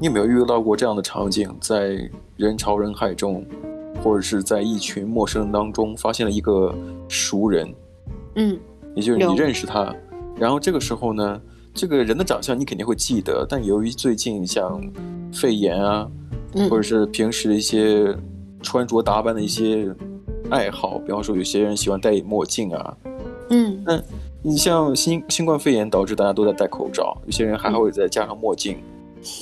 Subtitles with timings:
[0.00, 3.44] 你有没有遇到过这样的场景，在人潮人海中，
[4.00, 6.72] 或者是在一群陌生人当中，发现了一个
[7.08, 7.74] 熟人？
[8.36, 8.56] 嗯，
[8.94, 9.92] 也就是你认识他，
[10.36, 11.40] 然后这个时候呢，
[11.74, 14.80] 这个人的长相你肯定会记得，但由于最近像
[15.32, 16.08] 肺炎啊，
[16.54, 18.16] 嗯、或者是平时一些
[18.62, 19.92] 穿着打扮的一些
[20.48, 22.96] 爱好，比方说有些人喜欢戴墨镜啊，
[23.50, 24.00] 嗯，那
[24.42, 28.76] 你像新新冠肺炎导致大家都在戴口罩，有些人还会再加上墨镜。
[28.76, 28.97] 嗯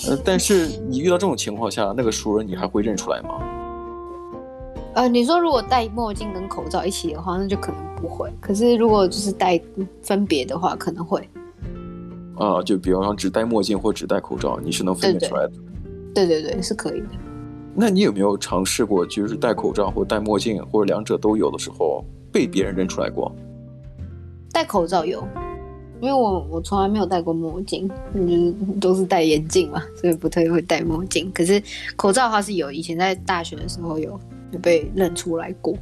[0.08, 3.40] 呃，但是你遇到这种情况下，那个熟人你还会认出来吗？
[4.94, 8.32] 呃，你说如果戴墨镜跟口罩一起的话，那就可能不会。
[8.40, 9.60] 可是如果就是戴
[10.02, 11.28] 分别的话，可能会。
[12.36, 15.52] 啊，就比方说只戴墨镜或只戴口罩，你是能分辨出来的。
[16.14, 17.08] 对对对，是可以的。
[17.74, 23.30] 那你有没有尝试过，就是戴口罩或戴墨镜，或者两者都有的时候，被别人认出来过？
[24.50, 25.22] 戴口罩有。
[26.00, 31.30] 因为我我从来没有戴过墨镜，就是都是戴眼镜嘛，所以不太会戴墨镜。
[31.32, 31.62] 可是
[31.96, 34.20] 口罩的话是有，以前在大学的时候有
[34.52, 35.74] 有被认出来过。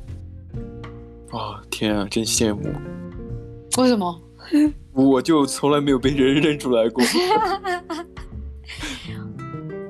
[1.31, 2.63] 啊天啊，真羡慕！
[3.79, 4.21] 为什么？
[4.95, 7.03] 我就从来没有被人认出来过。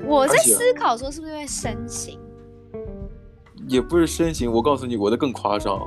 [0.06, 2.18] 我在思考说是不是因为身形？
[3.68, 5.86] 也不是身形，我告诉你，我的更夸张。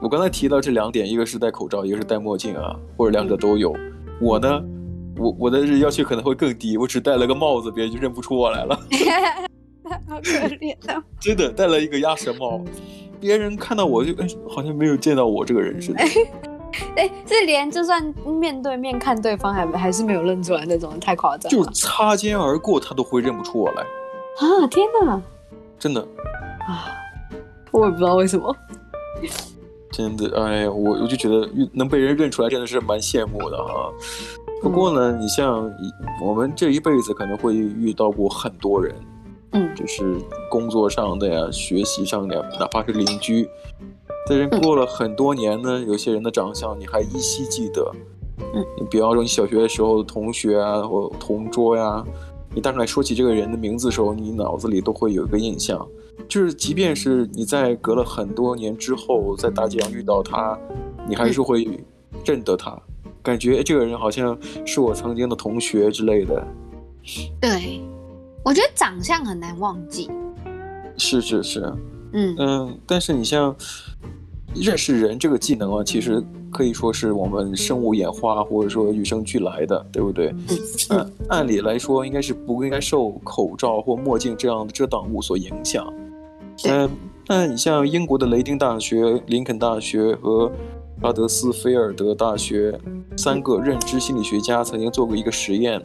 [0.00, 3.76] 我刚才提到这两点，一个是戴口罩，一个是戴墨镜啊，或者两者都有。
[4.18, 4.62] 我呢，
[5.18, 8.74] 我我的要求可能会更低，我只戴了个帽子，别人就认不出我来了。
[10.08, 11.02] 好可怜啊！
[11.20, 12.64] 真的戴了一个鸭舌帽，
[13.20, 16.00] 别人看到我就哎好像没有见到我这个人似的。
[16.96, 21.50] 哎，这连就算面对面看对方，还还是没有认出来那种，太夸张。
[21.50, 23.82] 就擦肩而过，他都会认不出我来。
[23.82, 24.66] 啊！
[24.70, 25.20] 天哪！
[25.78, 26.00] 真的
[26.66, 26.88] 啊！
[27.72, 28.56] 我也不知道为什么。
[29.92, 33.92] 真的，哎呀，我我就觉得能被人认出来，真的是蛮羡慕的哈。
[34.62, 35.70] 不过呢，你像
[36.24, 38.94] 我们这一辈子可能会遇到过很多人，
[39.52, 40.16] 嗯，就是
[40.50, 43.48] 工作上的呀，学习上的呀，哪怕是邻居，
[44.28, 47.90] 这人过了很多年呢，有些人的长相你还依稀记得，
[48.54, 52.04] 嗯，你比方说你小学的时候的同学啊，或同桌呀，
[52.54, 55.84] 你大概说起这个人的名字的时候，你脑子里都会有一个印象。
[56.30, 60.56] 就是，即便是你在隔了很多年之后，在大街上遇到他，
[61.08, 61.68] 你还是会
[62.24, 62.80] 认得他，
[63.20, 66.46] 感觉这个人好像是我曾经的同学之类的。
[67.40, 67.80] 对，
[68.44, 70.08] 我觉得长相很难忘记。
[70.96, 71.72] 是是是，
[72.12, 73.52] 嗯嗯，但是你像
[74.54, 80.32] 认识人这个技能啊，其实可以说是我们生物演化或者说与生俱来的，对不对？
[80.90, 85.92] 嗯，按按理来说，应该是不应该受口罩或墨镜这样的遮挡物所影响。
[86.68, 86.90] 嗯，
[87.26, 90.50] 那你像英国的雷丁大学、林肯大学和
[91.00, 92.78] 阿德斯菲尔德大学
[93.16, 95.82] 三个认知心理学家曾经做过一个实验。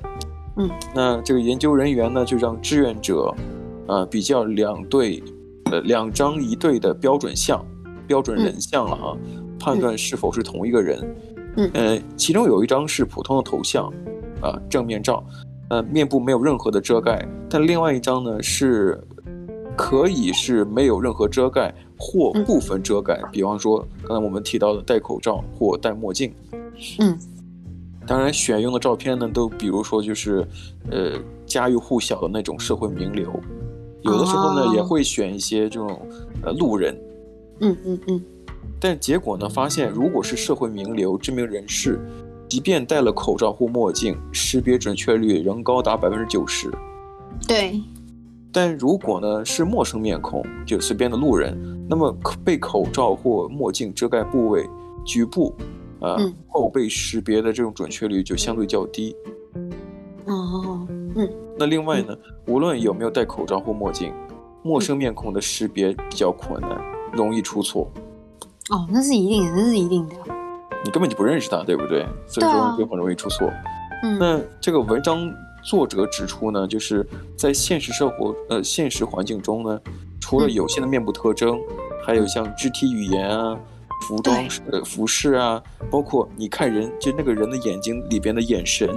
[0.58, 3.34] 嗯，那这个研究人员呢，就让志愿者
[3.88, 5.24] 啊、呃、比较两对
[5.72, 7.66] 呃两张一对的标准像、
[8.06, 9.18] 标准人像了啊，
[9.60, 11.16] 判断是否是同一个人。
[11.58, 13.86] 嗯，呃，其中有一张是普通的头像
[14.42, 15.24] 啊，正面照，
[15.70, 19.02] 呃，面部没有任何的遮盖，但另外一张呢是。
[19.76, 26.34] 可以是没有任何遮盖或部分遮盖，比方说刚才我们提到的戴口罩或戴墨镜。
[27.00, 27.18] 嗯，
[28.06, 30.46] 当然选用的照片呢，都比如说就是
[30.92, 31.14] 呃
[31.46, 33.32] 家喻户晓的那种社会名流，
[34.02, 36.00] 有的时候呢也会选一些这种
[36.44, 36.98] 呃路人。
[37.60, 38.22] 嗯嗯嗯。
[38.80, 42.00] 但结果呢发现，如果是社会名流、知名人士，
[42.50, 46.70] 即便戴了口罩或墨镜，识别准确率仍高达百分之九十。
[47.48, 47.82] 对。
[48.56, 51.54] 但如果呢是陌生面孔，就随便的路人，
[51.90, 52.10] 那么
[52.42, 54.66] 被口罩或墨镜遮盖部位
[55.06, 55.54] 局部，
[56.00, 59.14] 啊、呃嗯，后被识别的这种准确率就相对较低。
[60.24, 61.30] 哦，嗯。
[61.58, 62.16] 那另外呢，
[62.48, 64.14] 无论有没有戴口罩或墨镜，
[64.64, 67.92] 陌生面孔的识别比较困难，容易出错。
[68.70, 70.16] 哦，那是一定的，那是一定的。
[70.86, 72.06] 你根本就不认识他，对不对？
[72.26, 73.52] 所以说就很容易出错。
[74.04, 74.18] 嗯。
[74.18, 75.30] 那这个文章。
[75.66, 79.82] 作者指出呢，就是在现实生活呃现实环境中呢，
[80.22, 81.60] 除了有限的面部特征，
[82.06, 83.60] 还有像肢体语言啊、
[84.08, 88.88] 服装呃服饰啊，包括你看人就那个人的眼睛里边的眼神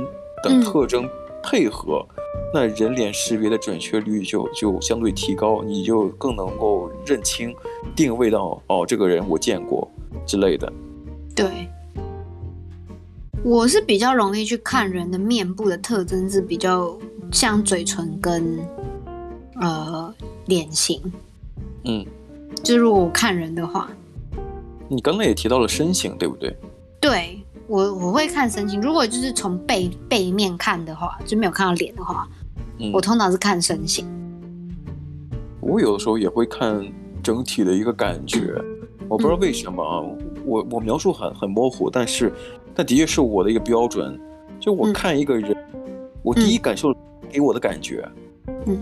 [0.42, 1.08] 等特征
[1.42, 2.22] 配合，嗯、
[2.52, 7.54] 那人脸识别的准确率就就相对提高，你就更能够认清、
[7.96, 9.90] 定位到哦这个人我见过
[10.26, 10.70] 之类的。
[11.34, 11.46] 对。
[13.48, 16.94] 我是比较容易去看人的面部的特征，是比较
[17.32, 18.58] 像嘴唇跟
[19.58, 20.14] 呃
[20.44, 21.00] 脸型。
[21.84, 22.04] 嗯，
[22.62, 23.88] 就是如果我看人的话，
[24.86, 26.54] 你刚刚也提到了身形，对不对？
[27.00, 28.82] 对，我我会看身形。
[28.82, 32.28] 如果就是从背背面看的话，就没有看到脸的话，
[32.78, 34.06] 嗯，我通常是看身形。
[35.62, 36.86] 我有的时候也会看
[37.22, 38.54] 整体的一个感觉，
[39.08, 42.30] 我不知道为什么啊，嗯、我我描述很很模糊，但是
[42.78, 44.16] 但的确是我的一个标准。
[44.60, 46.94] 就我看一个人，嗯、我第一感受
[47.28, 48.08] 给我的感觉，
[48.66, 48.80] 嗯，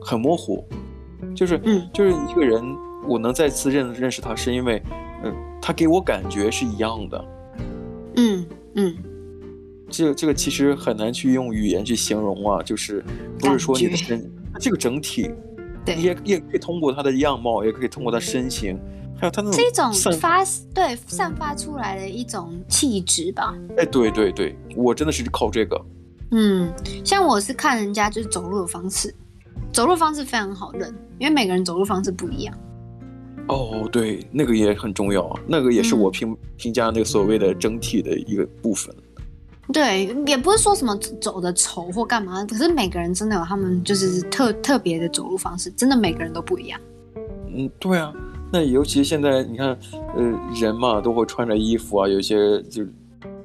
[0.00, 0.64] 很模糊，
[1.34, 2.64] 就是嗯，就是一个人，
[3.08, 4.82] 我能再次认认识他，是因为
[5.22, 5.32] 嗯，
[5.62, 7.24] 他给我感觉是一样的，
[8.16, 8.96] 嗯嗯，
[9.88, 13.04] 这这个其实很难去用语言去形容啊，就是
[13.38, 14.28] 不是说你的身
[14.58, 15.30] 这个整体。
[15.84, 18.76] 对，也也可以通过他的样貌，也可以通过他身形，
[19.18, 23.56] 还有他那种发对散发出来的一种气质吧。
[23.78, 25.80] 哎，对对对，我真的是靠这个。
[26.32, 26.72] 嗯，
[27.04, 29.14] 像我是看人家就是走路的方式，
[29.72, 32.54] 走路方式非常好认，因为每个人走路方式不一样。
[33.48, 38.94] 哦，对，那个也很重要，那个也是我评、嗯、评价那个所谓的整体的一个部分。
[39.72, 46.80] 对，也不是说什么走的丑或干嘛，可是每个人真的有他们就是特特别的走路方式，真的每个人都不一样。
[47.54, 48.12] 嗯，对啊，
[48.56, 49.78] 那尤其现在你看，
[50.16, 50.22] 呃，
[50.58, 52.82] 人嘛都会穿着衣服啊，有些就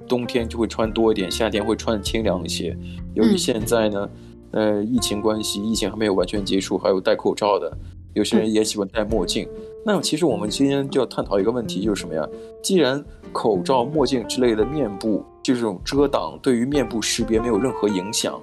[0.08, 2.74] 冬天就会穿多一点，夏天会穿清凉一些。
[3.14, 4.10] 由于现在呢，
[4.52, 7.78] 嗯、呃，疫情关系，疫情还没有完全结束，还有戴口罩的，
[8.14, 9.46] 有些人也喜欢戴墨镜。
[9.54, 12.26] 嗯、那其实我们今天就要探讨一个问题，就是什么呀？
[12.64, 13.04] 既然
[13.34, 15.26] 口罩、墨镜之类的面部。
[15.44, 18.40] 就这种遮挡对于面部识别没有任何影响，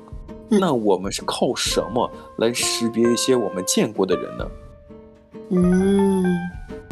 [0.50, 4.44] 嗯、那我们是靠什么来识别一些我们见过的人呢？
[5.50, 6.25] 嗯，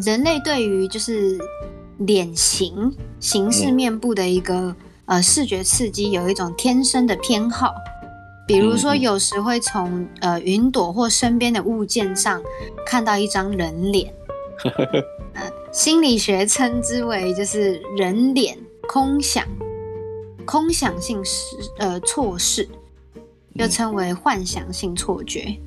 [0.02, 1.38] 人类对于就是
[1.98, 4.76] 脸型、形式、面部的一个、嗯、
[5.06, 7.74] 呃视觉刺激有一种天生的偏好，
[8.46, 12.42] 比如说有时会从呃云朵或身边的物件上
[12.86, 14.12] 看到一张人脸，
[15.34, 15.42] 呃，
[15.72, 18.56] 心理学称之为就是人脸
[18.88, 19.46] 空想。
[20.46, 22.68] 空想性视呃错视，
[23.54, 25.58] 又称为幻想性错觉。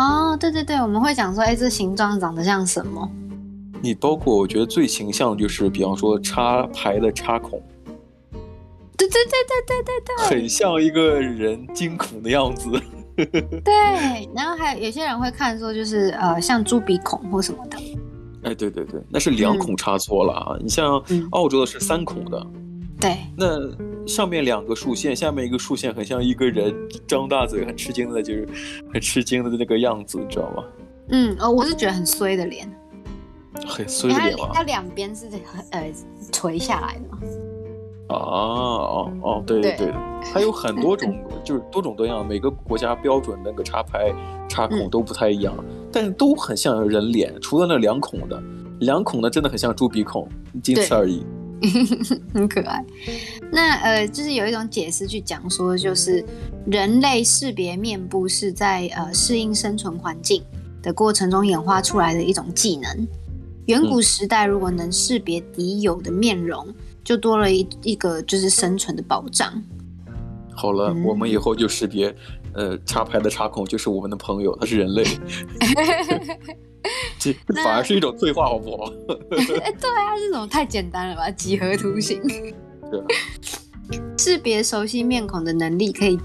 [0.00, 3.06] 嗯、哦，对对对，我们会讲说，哎，这形状长得像什么？
[3.82, 7.62] 你包括我觉得最形象就是，比方说插排的插孔。
[8.96, 9.32] 对对对
[9.66, 12.70] 对对对对，很像一个人惊恐的样子。
[13.62, 17.76] 对，然后还有有些人会看说，就是呃，像猪鼻孔或什么的。
[18.42, 20.52] 哎，对对对，那是两孔插错了啊！
[20.54, 22.38] 嗯、你像澳洲的是三孔的。
[22.54, 23.46] 嗯对，那
[24.10, 26.74] 上面两个竖线，下面一个竖线，很像一个人
[27.06, 28.48] 张大嘴，很吃惊的，就是
[28.92, 30.64] 很吃惊的那个样子，你知道吗？
[31.10, 32.68] 嗯，哦，我是觉得很衰的脸，
[33.64, 34.50] 很衰的脸吗？
[34.52, 35.26] 它两边是
[35.70, 35.92] 呃
[36.32, 37.18] 垂下来的嘛。
[38.08, 39.94] 啊哦哦，对对对，对
[40.32, 44.12] 还有很多 种，就是多种多样，每个国家标准那个插排
[44.48, 48.42] 插孔都不太一样，嗯、但是都很像人脸，除了那两孔的，
[48.80, 50.28] 两孔的真的很像猪鼻孔，
[50.60, 51.24] 仅此而已。
[52.32, 52.84] 很可爱。
[53.52, 56.24] 那呃，就是有一种解释去讲说，就是
[56.66, 60.42] 人类识别面部是在呃适应生存环境
[60.82, 63.08] 的过程中演化出来的一种技能。
[63.66, 66.66] 远古时代如果能识别敌友的面容，
[67.04, 69.62] 就多了一一个就是生存的保障。
[70.52, 72.14] 好了，嗯、我们以后就识别
[72.54, 75.04] 呃插排的插孔就是我们的朋友，他是人类。
[77.18, 77.32] 这
[77.62, 78.92] 反而是一种退化，好不好？
[79.62, 81.30] 哎，对啊，这种太简单了吧？
[81.30, 82.20] 几何图形。
[82.90, 83.00] 对。
[83.00, 83.06] 啊
[84.16, 86.16] 识别熟悉面孔的能力可以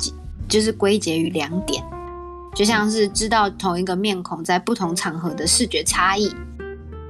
[0.47, 1.83] 就是归结于两点，
[2.53, 6.29] 就像是知道同一个面孔在不同场合的视觉差异，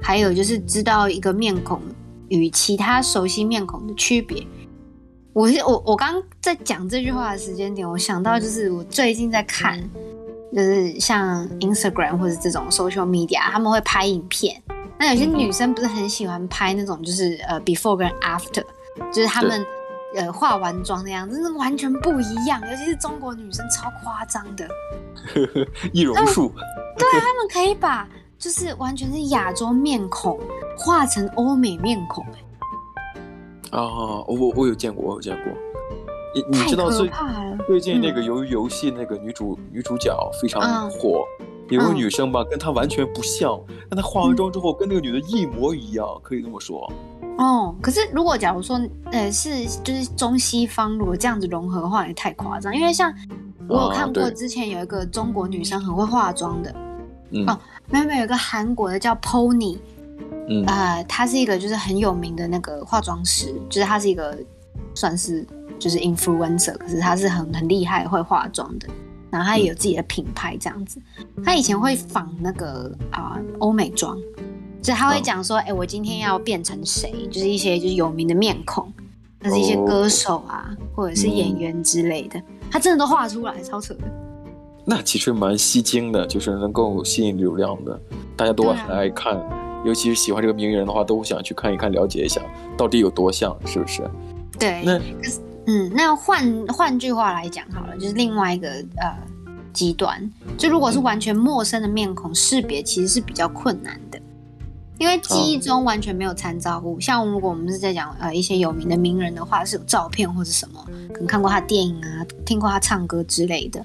[0.00, 1.82] 还有就是知道一个面孔
[2.28, 4.46] 与其他熟悉面孔的区别。
[5.34, 9.78] 我是我我刚在讲这句话的时间点，我想到就是我最近在看。
[10.54, 14.62] 就是像 Instagram 或者这种 social media，他们会拍影片。
[14.98, 18.64] 那有些女生不是很喜欢拍那种，就是呃 before 跟 after，
[19.12, 19.64] 就是他们
[20.14, 22.60] 呃化完妆的样子，真的完全不一样。
[22.70, 24.66] 尤其是中国女生超夸张的，
[25.92, 26.50] 易容术。
[26.96, 30.40] 对啊，他们可以把就是完全是亚洲面孔
[30.78, 32.24] 化成欧美面孔，
[33.72, 35.52] 哦，我我有见过，我有见过。
[36.36, 37.10] 你你知道最
[37.66, 46.92] 最近那个游游戏那个女主、嗯、女主角非常火，嗯、有个女生吧，跟她完全不像，但她化完妆之后跟那个女的一模一样，可以这么说。
[47.38, 48.78] 哦，可是如果假如说
[49.12, 52.74] 呃是就是中西方如果这样子融合的话，也太夸张。
[52.74, 53.10] 因为像
[53.66, 56.74] 我有看过之前有一个中国女生很会化妆的，
[57.30, 59.78] 嗯、哦，没有没有，有个韩国的叫 Pony，
[60.48, 64.38] 嗯，呃，她是一个就是很有名的那个化妆师，就是她是一个
[64.94, 65.46] 算是。
[65.78, 68.88] 就是 influencer，可是他是很很厉害会化妆的，
[69.30, 70.98] 然后他也有自己的品牌这样子。
[71.44, 74.16] 他以前会仿那个啊欧美妆，
[74.80, 77.28] 所以他会讲说，哎、欸，我今天要变成谁？
[77.30, 78.90] 就是一些就是有名的面孔，
[79.40, 82.40] 那是一些歌手啊，或者是演员之类的，
[82.70, 84.04] 他真的都画出来，超扯的。
[84.86, 88.00] 那其实蛮吸睛的，就是能够吸引流量的，
[88.34, 92.40] 大家都很爱看，啊、尤其是喜欢这个名人的话，都想去看一看，了解一下
[92.78, 94.02] 到底有多像，是不是？
[94.58, 94.82] 对。
[94.84, 95.00] 那
[95.68, 99.16] 嗯，那换换句话来讲好了，就是另外一个呃
[99.72, 104.20] 极端，就如果是完全陌生的面孔，识别其实是比较困难的。
[104.98, 110.82] 因为记忆中完全没有参照物，哦、像如果我们是在讲呃一些有名的名人的话，是有照片或者什么，
[111.12, 113.84] 可能看过他电影啊，听过他唱歌之类的。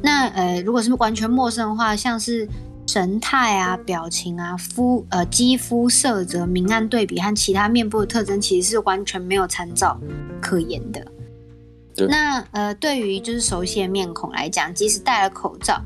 [0.00, 2.48] 那呃如果是完全陌生的话，像是
[2.88, 10.00] 神态啊、表情啊、肤呃肌肤色泽、明暗对比和其他面部的特征，其实是完全没有参照
[10.40, 11.06] 可言的。
[12.08, 15.80] 那呃对于就是熟悉的面孔来讲，即使戴了口罩。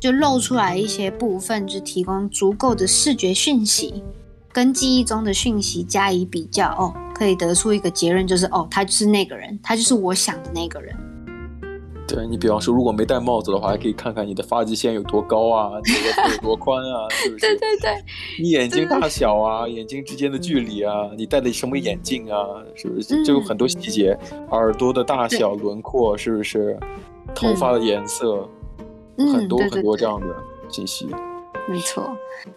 [0.00, 4.04] 就露出来一些部分，就提供足够的视觉讯息，
[4.52, 10.94] 跟记忆中的讯息加以比较，哦，可以得出一个结论，就是哦，他就是那个人，他就是我想的那个人。
[12.08, 17.46] 对，你比方说，如果没戴帽子的话，还可以看看你的发际线有多高啊，你的腿有多宽啊，是不是？
[17.46, 18.04] 对 对对。
[18.40, 22.38] 你眼睛大小啊，眼睛之间的距离啊，你戴的什么眼镜啊，
[22.74, 23.22] 是不是？
[23.24, 26.78] 就有很多细节，嗯、耳朵的大小、轮廓，是不是？
[27.34, 28.48] 头发的颜色。
[29.18, 30.26] 很多很多这样的
[30.70, 31.18] 信息，嗯、
[31.66, 32.08] 没错。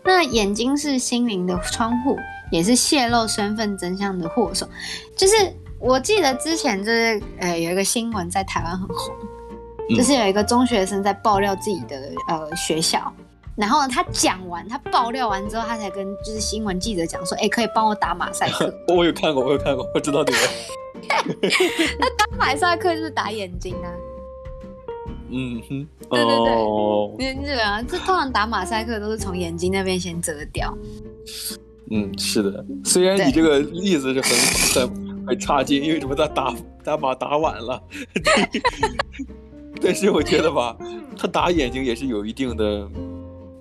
[0.04, 2.16] 那眼睛是心灵的窗户，
[2.52, 4.68] 也是泄露身份真相的祸首。
[5.16, 5.34] 就是
[5.80, 9.28] 我记得之前就是呃有一个新闻在台湾很红，嗯、
[9.96, 13.12] 就是有一个中学生在爆料自己的呃学校，
[13.56, 18.74] 然后他讲完他爆料完之后，他才跟就是新闻记者讲说，哎、欸，可以帮我打马赛克。
[18.90, 20.40] 我有看过，我有看过，我知道这个。
[22.00, 23.90] 那打马赛克就是打眼睛啊。
[25.34, 26.38] 嗯哼，对对
[27.18, 30.78] 对，你这个这通常打马赛克都是从眼睛那边先遮掉。
[31.90, 37.82] 嗯，是的，虽然你这个例子是很很很差劲，因为什么他打打马打晚了，
[39.82, 40.76] 但是我觉得吧，
[41.16, 42.88] 他打眼睛也是有一定的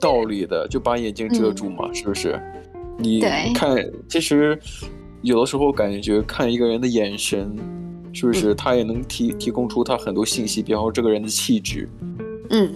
[0.01, 2.41] 道理的，就把眼睛遮住嘛，嗯、是不是？
[2.99, 3.21] 你
[3.55, 3.77] 看，
[4.09, 4.59] 其实
[5.23, 7.57] 有的时候感觉看一个人的眼神。
[8.13, 11.89] 是不是他也能提提供出他很多信息，比方说这个人的气质，
[12.49, 12.75] 嗯，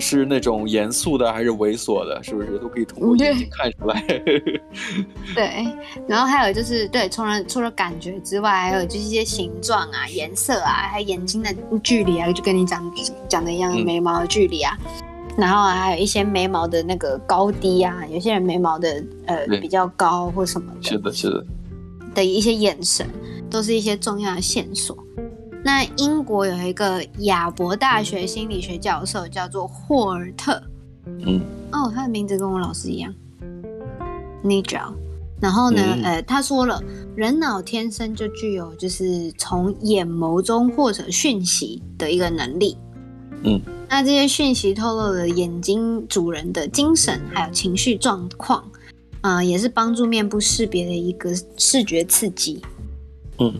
[0.00, 4.02] 是那种严肃的还是猥琐的，是不是都可以通过眼睛看出来？
[5.34, 5.68] 对，
[6.08, 11.54] 然后还有就是对，除了除了感觉之外，还有就是一些形状啊、颜色啊，还有眼睛的
[11.84, 12.92] 距离啊，就跟你讲
[13.28, 21.44] 讲的一样，眉毛的距离啊，嗯、然后还有一些眉毛的那个高低啊，有些人眉毛的呃比较高或什么的，是的，是的，
[22.14, 23.06] 的一些眼神。
[23.50, 24.96] 都是一些重要的线索。
[25.62, 30.62] 那英国有一个亚伯大学心理学教授叫做霍尔特，
[31.04, 31.40] 嗯，
[31.72, 33.14] 哦，他的名字跟我老师一样
[34.42, 34.94] ，Nigel。
[35.40, 36.82] 然后呢，嗯、呃，他说了，
[37.16, 42.76] 人脑天生就具有就是从眼眸中获得讯息的一个能力，
[43.42, 48.62] 嗯，那这些讯息透露了眼睛主人的精神还有情绪状况，
[49.22, 52.60] 啊、呃，也是帮助面部识别的一个视觉刺激。
[53.38, 53.54] 嗯，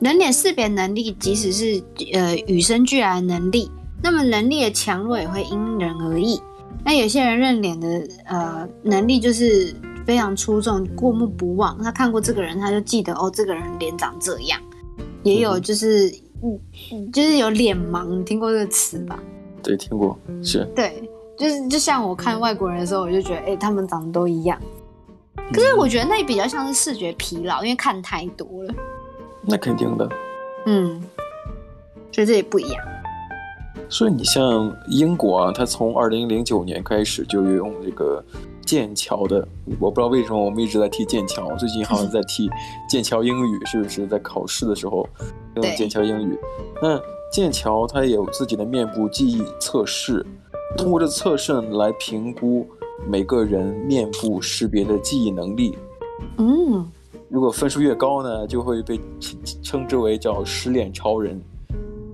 [0.00, 1.82] 人脸识别能力，即使是
[2.12, 3.70] 呃与生俱来的能力，
[4.02, 6.40] 那么能力的强弱也会因人而异。
[6.84, 9.74] 那有些人认脸的呃能力就是
[10.04, 11.80] 非常出众，过目不忘。
[11.82, 14.60] 他看过这个人，他就记得哦，这个人脸长这样。
[15.22, 19.18] 也有就是嗯，就是有脸盲，你听过这个词吧？
[19.62, 20.68] 对，听过，是。
[20.76, 21.08] 对，
[21.38, 24.60] 就是就像我看外国人的时候，我就觉得，哎，他们长得都一样。
[25.50, 28.74] 可是我觉得那比较像是视觉疲劳，因为看太多了。
[29.46, 30.08] 那肯定的。
[30.66, 31.00] 嗯，
[32.12, 32.84] 所以这也不一样。
[33.88, 38.24] 所以你像英国啊，它从二零零九年开始就用这个
[38.64, 39.46] 剑桥的，
[39.78, 42.50] 我不知道为什么我们一直在提剑桥，最近好像在提
[42.88, 45.06] 剑桥英语，是不是在考试的时候
[45.56, 46.38] 用剑桥英语？
[46.82, 50.24] 那剑桥它也有自己的面部记忆测试，
[50.76, 52.66] 通过这测试来评估。
[53.06, 55.76] 每个人面部识别的记忆能力，
[56.38, 56.90] 嗯，
[57.34, 59.00] 如果分数越高呢，就会被
[59.60, 61.42] 称之为叫失恋超人，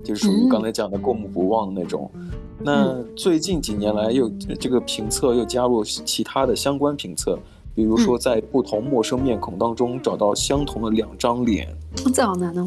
[0.03, 2.11] 就是属于刚才讲的过目不忘的那种。
[2.15, 7.39] 嗯、那最近几年来，又这个评测又加入其他的相关评测，
[7.75, 11.69] 比如说在不同陌生面孔当中找到相同的两张脸，
[12.15, 12.67] 这好难哦。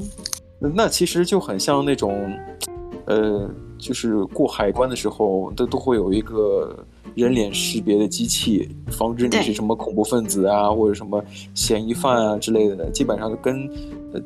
[0.59, 2.31] 那其实就很像那种，
[3.07, 3.49] 呃，
[3.83, 6.73] 就是过海关的时候，都都会有一个。
[7.15, 11.23] 人脸识别的机器，防止你是什么恐怖分子啊，或者什么
[11.53, 13.69] 嫌疑犯啊之类的，基本上跟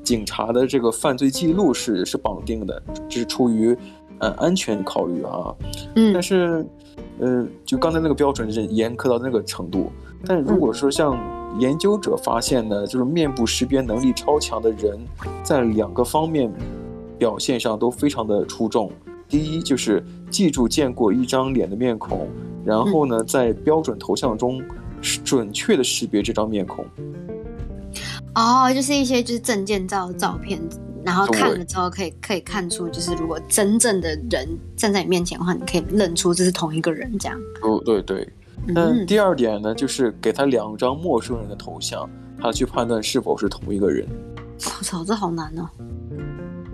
[0.05, 3.77] 警察的这个犯罪记录是是绑定的，这是出于
[4.19, 5.53] 呃安全考虑啊。
[5.95, 6.13] 嗯。
[6.13, 6.65] 但是，
[7.19, 9.91] 呃，就刚才那个标准是严苛到那个程度。
[10.25, 11.19] 但如果说像
[11.59, 14.97] 研究者发现呢，就是面部识别能力超强的人，
[15.43, 16.49] 在两个方面
[17.17, 18.89] 表现上都非常的出众。
[19.29, 22.29] 第一就是记住见过一张脸的面孔，
[22.65, 24.61] 然后呢，在标准头像中
[25.23, 26.85] 准确的识别这张面孔。
[28.35, 30.59] 哦，就是一些就是证件照的照片，
[31.03, 37.39] 然后看了之后可以可以看出，就是如果真正的人站在你面前的话，你可以认出这是同一个人，这样。
[37.63, 38.27] 哦，对对。
[38.67, 44.05] 那第二点呢，就是给他两张陌生人的头像，他去判断是否是同一个人。
[44.57, 45.69] 我操，这好难哦。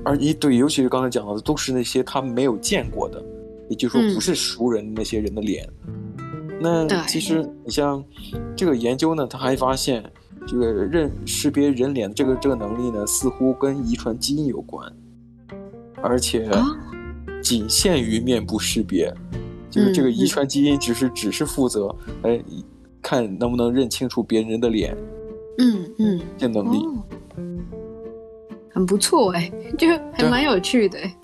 [0.06, 3.24] 而一对，尤其是刚才讲到的，都是那些他没有见过的，
[3.70, 5.68] 也就是说不是熟人那些人的脸。
[5.88, 8.04] 嗯、那其实你像
[8.56, 10.04] 这个研究呢，他还发现
[10.46, 14.92] 这个认识别人脸的这个这个能力呢，似乎跟遗传基因有关，
[16.02, 16.50] 而且
[17.42, 19.16] 仅限于面部识别，啊、
[19.70, 22.44] 就是这个遗传基因只是、嗯、只是负责哎
[23.02, 24.98] 看能不能认清楚别人的脸。
[25.60, 26.78] 嗯嗯，这能力。
[26.78, 27.04] 哦
[28.74, 31.16] 很不错哎、欸，就还蛮有趣的、欸。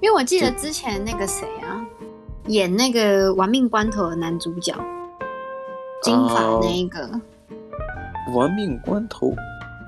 [0.00, 1.80] 因为我记得之前那个谁啊，
[2.48, 4.74] 演那个《玩命关头》的男主角，
[6.02, 9.28] 金发那一个，呃《玩命关头》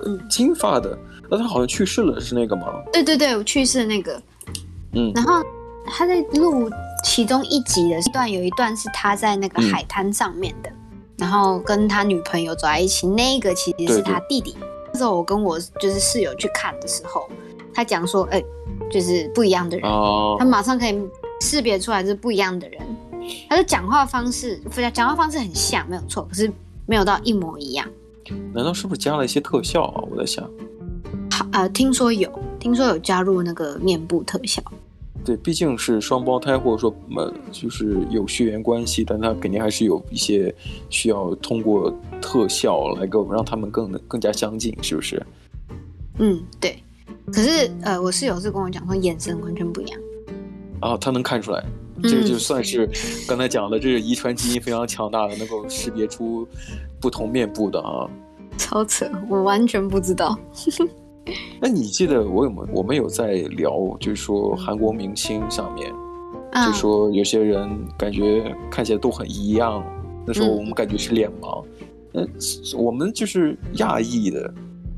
[0.06, 0.98] 嗯，金发的，
[1.30, 2.66] 那他好像去世了，是那个吗？
[2.92, 4.22] 对对对，我去世的那个。
[4.92, 5.42] 嗯，然后
[5.86, 6.70] 他在录
[7.04, 10.76] 其中一集的一段，有一段是他在那个海滩上面的，嗯、
[11.18, 14.52] 然后跟他女朋友走在一起，那个其实是他弟弟。
[14.52, 14.65] 对对
[14.96, 17.28] 那时候我跟我就是室友去看的时候，
[17.74, 18.46] 他讲说，哎、欸，
[18.90, 20.38] 就是不一样的人，oh.
[20.38, 20.98] 他马上可以
[21.42, 22.80] 识别出来是不一样的人。
[23.46, 24.58] 他的讲话方式，
[24.94, 26.50] 讲话方式很像，没有错，可是
[26.86, 27.86] 没有到一模一样。
[28.54, 30.02] 难道是不是加了一些特效啊？
[30.10, 30.42] 我在想，
[31.30, 34.62] 好，呃，听说有，听说有加入那个面部特效。
[35.26, 40.54] 对，毕竟是双胞胎，或者说呃，就是有血缘关系，但他肯定还是有一些
[40.88, 41.92] 需要通过
[42.22, 45.20] 特效来够让他们更更加相近，是不是？
[46.20, 46.78] 嗯，对。
[47.32, 50.00] 可是呃，我室友是跟我讲说，眼神完全不一样。
[50.78, 51.64] 啊，他能看出来，
[52.04, 52.88] 这个就算是
[53.26, 56.46] 刚才讲的，这个遗传基因非常强大的，能够识别出
[57.00, 58.08] 不同面部的啊。
[58.56, 60.38] 超扯，我完全不知道。
[61.60, 65.92] 那你记得我有没有我们有在聊，就是说韩国明星上面，
[66.52, 69.84] 就说有些人感觉看起来都很一样，
[70.26, 71.64] 那时候我们感觉是脸盲。
[72.12, 72.28] 嗯，
[72.78, 74.52] 我们就是亚裔的，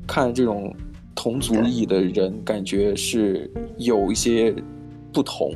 [0.06, 0.74] 看这种
[1.14, 4.54] 同族裔的人，感觉是有一些
[5.12, 5.52] 不同。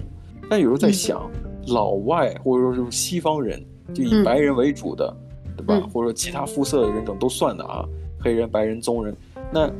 [0.48, 1.30] 但有时候在想，
[1.68, 5.14] 老外或者说是西方人，就以白人为主的，
[5.56, 5.78] 对吧？
[5.92, 7.84] 或者说其他肤色的人种都算的啊，
[8.18, 9.14] 黑人、白人、棕人，
[9.52, 9.70] 那。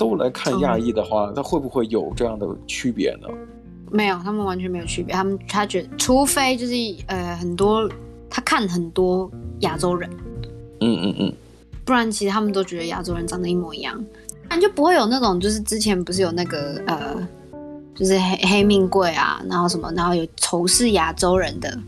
[0.00, 3.28] 都来看亚裔的话，他会不会有这样的区别呢？
[3.92, 5.14] 没有，他们完全没有区别。
[5.14, 6.72] 他们他觉得，除非就是
[7.06, 7.86] 呃很多
[8.30, 10.08] 他看很多亚洲人，
[10.80, 11.32] 嗯嗯嗯，
[11.84, 14.02] 不然其实他们都觉得亚洲人长得一模一样，
[14.48, 17.28] 那就不会有那种就是之前不是有那个呃
[17.94, 21.78] 就是黑黑命贵啊，然后什么，然后有仇视亚洲人的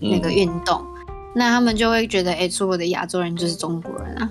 [0.00, 4.30] 那个运动，嗯、那他们就会觉得，哎，所有的亚洲人就是中国人啊。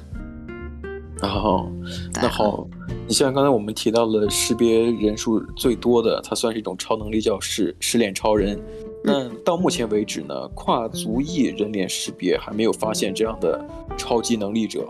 [1.21, 1.71] 然后、哦，
[2.15, 2.65] 那好。
[3.09, 8.61] 你像刚才我们提到了识别人数最多的，它算是一种超能力，叫识识脸超人。
[9.03, 13.67] 那到目前为止呢，跨族裔人脸识别还没有发现这样的
[13.97, 14.87] 超级能力者。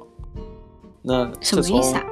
[1.01, 2.03] 那什么意思啊？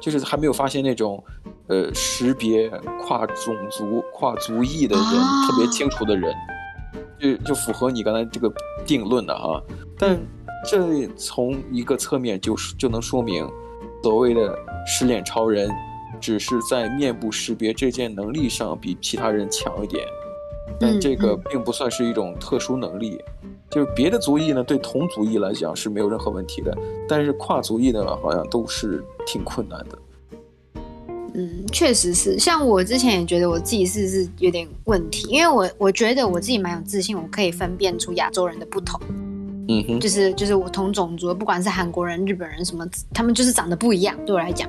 [0.00, 1.22] 就是还没有发现那种，
[1.68, 2.68] 呃，识别
[3.06, 5.04] 跨种族、跨族裔的人
[5.46, 6.34] 特别清楚的人，
[7.20, 8.52] 就就符合你刚才这个
[8.84, 9.62] 定论的哈。
[9.96, 10.20] 但
[10.68, 13.48] 这从一个侧面就是就能说明。
[14.02, 15.70] 所谓的失恋超人，
[16.20, 20.04] 只是在面部识别这件能力上比其他人强一点，
[20.78, 23.18] 但这个并不算是一种特殊能力。
[23.70, 26.76] 就是别的族裔呢，对同族裔来讲是没有任何问题的，
[27.08, 29.98] 但是跨族裔呢，好像都是挺困难的。
[31.34, 32.38] 嗯，确实是。
[32.38, 39.00] 像我之前也觉得我自己是是有点问题，因为我我觉得我自己蛮有自信，我可以分辨出亚洲人的不同。
[39.68, 44.16] 嗯哼，就是就是我同种族，不管是韩国人、日本人什么，他们就是长得不一样。
[44.26, 44.68] 对我来讲，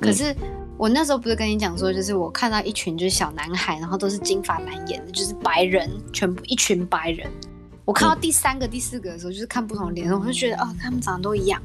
[0.00, 0.34] 可是
[0.76, 7.26] 我那时候不是跟你讲说，就是我看到一群就是小男孩，然后都是金发蓝眼的，就是白人，全部一群白人。
[7.84, 11.60] 我看到第三个、第四个的时候，就是看不同的脸，我就觉得哦，他们长得都一样。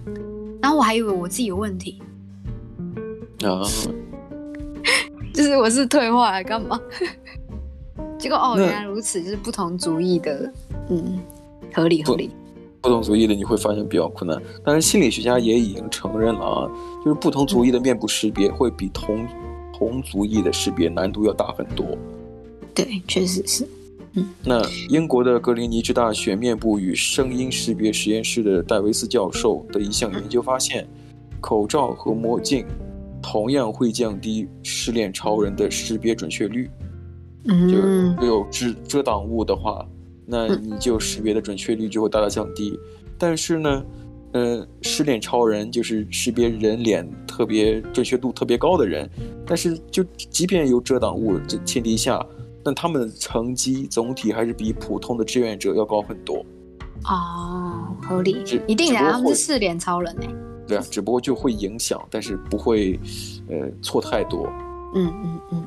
[0.62, 2.01] 然后我还以为我自己有问题
[3.43, 3.62] 啊，
[5.33, 6.79] 就是我是退化了干嘛？
[8.17, 10.51] 结果哦，原来如此，就是不同族裔的，
[10.89, 11.19] 嗯。
[11.73, 12.30] 合理合理，
[12.82, 16.71] 不同族裔的你会发现比较困难，但是心理学家也已经承认了啊，
[17.03, 19.27] 就是不同族裔的面部识别会比同
[19.77, 21.86] 同族裔的识别难度要大很多。
[22.73, 23.67] 对，确实是。
[24.13, 30.88] 嗯，那英国的格林尼治大学面部与声音识别实验室的戴维斯教授的一项研究发现，
[31.39, 32.65] 口罩和墨镜
[33.21, 36.69] 同样会降低失恋超人的识别准确率。
[37.45, 39.86] 嗯，就有遮遮挡物的话，
[40.27, 42.77] 那你就识别的准确率就会大大降低。
[43.17, 43.83] 但是呢，
[44.33, 49.09] 呃，识脸超人就是识别人脸特别准确度特别高的人，
[49.45, 52.23] 但是就即便有遮挡物这前提下，
[52.63, 56.45] 但他们的成绩总体还是比普通的志愿者要高很多。
[57.05, 60.27] 哦，合理，一定的，他们是四脸超人呢。
[60.67, 62.99] 对啊，只不过就会影响，但是不会，
[63.47, 64.45] 呃，错太多。
[64.93, 65.63] 嗯嗯嗯，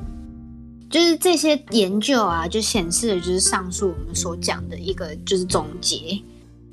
[0.91, 6.21] 就是这些研究啊，就显示了就是上述我们所讲的一个就是总结，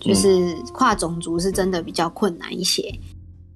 [0.00, 3.00] 就是跨种族是真的比较困难一些，嗯、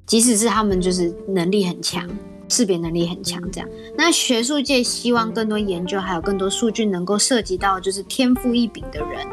[0.06, 2.08] 即使是他们就是能力很强，
[2.48, 3.68] 识别能力很强这样。
[3.98, 9.26] 那学术界希望更多研究还有更多数据能够涉及到就是天赋异禀的人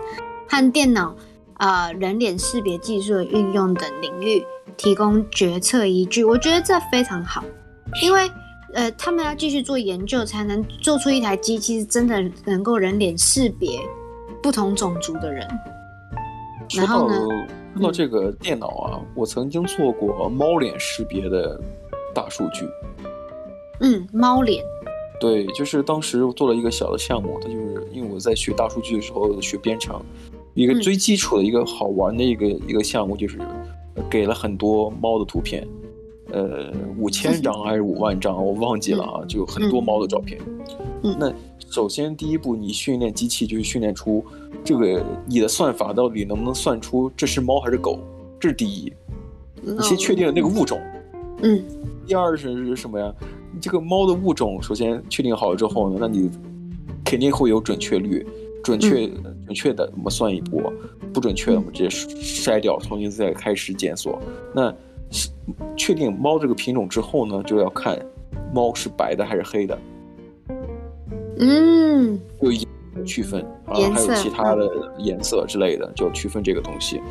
[0.49, 1.15] 和电脑。
[1.59, 4.41] 啊、呃，人脸识别技术的运用等领域
[4.77, 7.43] 提供决策依据，我觉得这非常好，
[8.01, 8.31] 因为
[8.73, 13.79] 呃，他们要继续做研究，才能做出一台机器是真的能够人脸识别
[14.41, 15.47] 不同种族的人。
[16.75, 17.15] 然后呢，
[17.73, 21.60] 说到这个电脑啊，嗯、我曾经做过猫脸识别的
[22.13, 22.67] 大数据。
[23.82, 24.63] 嗯，猫脸。
[25.19, 29.99] 对，就是当时我做了一个小的项目，它就是因为我在学大数据的时候学编程。
[30.53, 33.39] 一个最基础的一个好玩的一个一个项目，就是
[34.10, 35.65] 给了很多猫的图片，
[36.31, 40.39] 呃，五千张还是五万张，我忘记了啊，就很多猫的照片。
[41.17, 41.33] 那
[41.69, 44.23] 首先第一步，你训练机器就是训练出
[44.63, 47.99] 这个你的算法到底能不能算出这是猫还是狗，
[48.39, 48.91] 这是第一。
[49.61, 50.79] 你先确定了那个物种。
[51.41, 51.63] 嗯。
[52.07, 53.13] 第二是什么呀？
[53.61, 56.29] 这个猫的物种首先确定好了之后呢，那你
[57.05, 58.25] 肯定会有准确率。
[58.61, 60.61] 准确准确的，我们算一波；
[61.13, 64.21] 不准确的，我们直接筛掉，重新再开始检索。
[64.53, 64.69] 那
[65.76, 67.98] 确定猫这个品种之后呢，就要看
[68.54, 69.78] 猫是白的还是黑的。
[71.39, 77.02] 嗯，有区分啊，还有其他的颜色之类的，就要区分这个东西。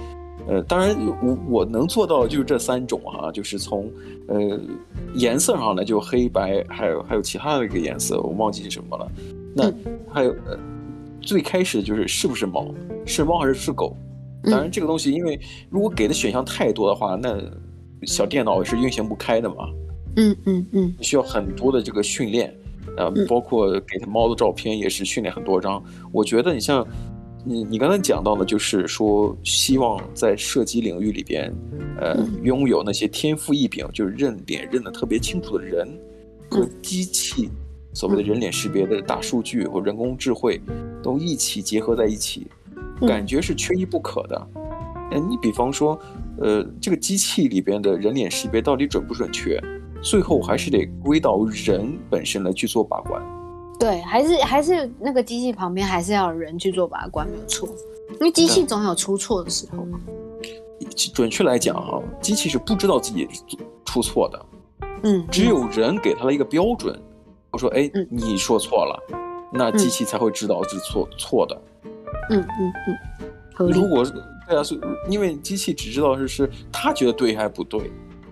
[0.47, 3.91] 呃，当然我我能做到的就是这三种哈、啊，就是从
[4.29, 4.61] 呃
[5.15, 9.11] 颜色上呢就黑白，还有还有其他的一个颜色，我忘记是什么了。
[9.55, 9.73] 那
[10.13, 10.59] 还有呃。
[11.21, 12.67] 最开始就是是不是猫，
[13.05, 13.95] 是猫还是是狗？
[14.45, 17.37] 当然这个东西，因为如果给的选项太多的话，那
[18.03, 19.69] 小电脑是运行不开的嘛。
[20.17, 22.53] 嗯嗯嗯，需要很多的这个训练，
[22.97, 25.83] 呃，包括给它猫的照片也是训练很多张。
[26.13, 26.85] 我觉得你像
[27.45, 31.53] 你你刚才讲到的，就是说希望在射击领域里边，
[32.01, 35.87] 呃，拥有那些天赋异禀，就是认脸认得特别清楚的人
[36.51, 37.49] 和机器。
[37.95, 40.61] 所谓的人脸识别的大数据或人工智慧，
[41.03, 42.47] 都一起结合在一起，
[43.01, 44.49] 感觉是缺一不可的。
[45.11, 45.99] 哎，你比方说，
[46.41, 49.61] 呃，这个机器里边的人脸识别到底准不准确？
[50.01, 53.21] 最后还是得归到人本身来去做把关。
[53.81, 57.69] 对，还是还是那个机器旁边还是要有人去做把关，没有错。
[58.13, 60.01] 因为机器总有出错的时候嘛。
[61.13, 63.29] 准确来讲啊，机器是不知道自己
[63.85, 64.47] 出错的。
[65.03, 66.97] 嗯，只有人给他了一个标准。
[67.51, 69.19] 我说，哎，你说错了，嗯、
[69.53, 71.61] 那机器才会知道是错错的。
[72.31, 73.71] 嗯嗯嗯。
[73.71, 74.05] 如果
[74.49, 77.91] 对啊，是因为机器只知道是是他觉得对还是不对，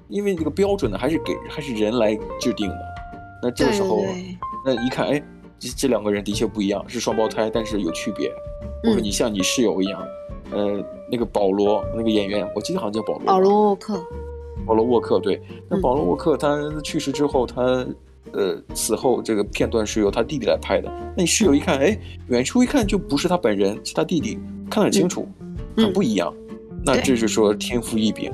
[0.08, 2.78] 因为这个标准呢还是给还是人来制定的。
[3.42, 4.02] 那这个时候，
[4.64, 5.22] 那一看，哎，
[5.58, 8.32] 这这两个人的确不一样，是双胞胎，但是有区别。
[8.82, 10.02] 或者你像你室友一样，
[10.52, 13.24] 呃，那个保罗那个演员，我记得好像叫保罗。
[13.26, 14.02] 保罗沃克。
[14.66, 17.86] 保罗沃克，对，那保罗沃克他去世之后，他。
[18.32, 20.92] 呃，死后这个片段是由他弟弟来拍的。
[21.16, 24.36] 那你室友一看，哎，远处一看就不是他本人，是他弟弟，
[24.68, 25.45] 看得很清楚，嗯、
[25.76, 26.34] 很不一样。
[26.70, 28.32] 嗯、那这是说天赋异禀，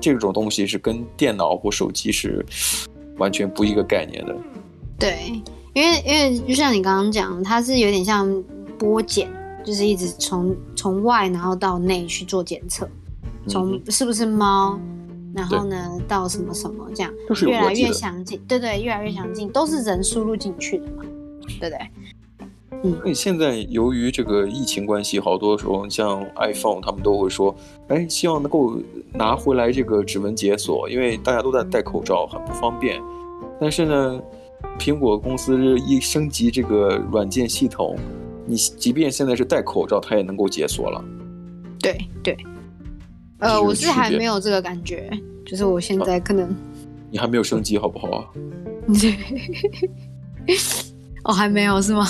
[0.00, 2.44] 这种东西是跟电脑或手机是
[3.18, 4.36] 完全不一个概念的。
[4.98, 5.32] 对，
[5.72, 8.42] 因为因为就像你刚刚讲，它是有点像
[8.78, 9.30] 波检，
[9.64, 12.88] 就是一直从从外然后到内去做检测，
[13.48, 14.78] 从是不是猫。
[15.34, 17.12] 然后呢，到什么什么这样，
[17.44, 21.02] 越来越详尽，对对，越来越详尽，都是人输入进去的嘛，
[21.58, 21.90] 对不对？
[22.84, 22.96] 嗯。
[23.04, 27.54] 那现在由于这个疫情关系，好多时候像 iPhone，他们都会说，
[27.88, 28.76] 哎，希望能够
[29.12, 33.02] 拿回来这个指纹解锁，因为大家都在戴口罩，很不方便。
[33.60, 34.20] 但是呢，
[34.78, 37.96] 苹果公司一升级这个软件系统，
[38.46, 41.02] 你即便现在是戴口罩，它也能够解锁了。
[41.80, 42.36] 对对。
[43.38, 45.10] 呃，我是还没有这个感觉，
[45.44, 46.56] 就是我现在可能，啊、
[47.10, 48.24] 你还没有升级好不好啊？
[51.24, 52.06] 哦，还没有是吗？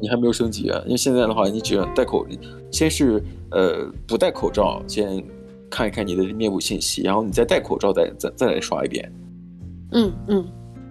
[0.00, 0.80] 你还没有升级啊？
[0.84, 2.26] 因为现在的话，你只要戴口，
[2.70, 5.22] 先是呃不戴口罩，先
[5.68, 9.12] 看一看你的面部信息，然后你再戴口罩再，再再再来刷一遍。
[9.92, 10.46] 嗯嗯，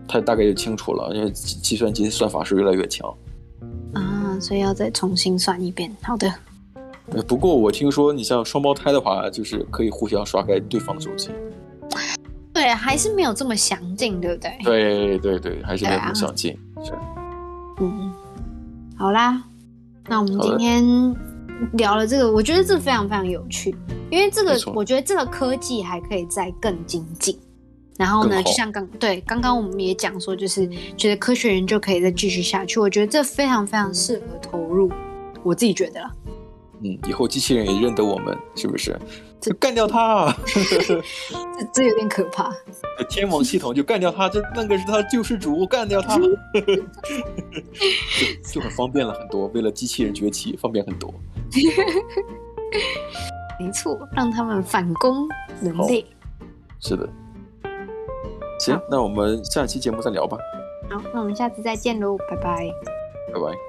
[0.08, 3.10] 它大概就清楚了，因为计算机算法是越来越强。
[3.94, 4.02] 啊。
[4.02, 5.96] 啊，所以要再重新算一遍。
[6.02, 6.32] 好的。
[7.12, 11.30] 呃，不过我听说你像双胞胎的话，就是可以互相刷开对方的手机。
[12.54, 14.52] 对，还是没有这么详尽，对不对？
[14.64, 16.52] 对对对，还是没有这么详尽。
[16.76, 16.92] 啊、是。
[17.80, 18.14] 嗯，
[19.00, 19.42] 好啦，
[20.10, 20.84] 那我们今天
[21.78, 23.74] 聊了这个，我觉得这非常非常有趣，
[24.10, 27.40] 因为这个我觉得这个科技还可以再更精进。
[27.98, 32.78] 然后呢，就像刚对刚刚我们也讲说，就是觉得科学人就可以再继续下去。
[32.78, 34.92] 我觉得这非常非常适合投入，
[35.44, 36.12] 我自己觉得啦。
[36.82, 38.98] 嗯，以后机器人也认得我们，是不是？
[39.42, 40.36] 就干掉他，
[40.86, 41.02] 这
[41.74, 42.54] 这有点可怕。
[43.10, 46.24] 天网系统就干掉他，这那个是他救世主，干掉他，就
[48.54, 49.48] 就很方便了很多。
[49.48, 51.14] 为了机器人崛起，方便很多。
[53.60, 55.28] 没错，让他们反攻
[55.62, 56.06] 人类。
[56.80, 57.08] 是的。
[58.60, 60.38] 行，那我们下期节目再聊吧。
[60.90, 62.70] 好，那我们下次再见喽，拜拜。
[63.34, 63.69] 拜拜。